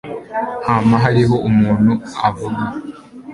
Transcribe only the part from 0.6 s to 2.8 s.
Hama hariho umuntu avuga